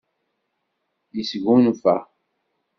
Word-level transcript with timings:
Yesgunfa. 1.15 1.95